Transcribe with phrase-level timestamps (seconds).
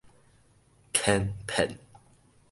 [0.93, 1.77] 乾片